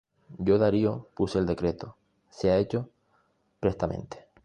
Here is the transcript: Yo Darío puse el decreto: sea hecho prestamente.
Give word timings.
Yo 0.39 0.57
Darío 0.57 1.09
puse 1.13 1.37
el 1.37 1.45
decreto: 1.45 1.95
sea 2.31 2.57
hecho 2.57 2.89
prestamente. 3.59 4.25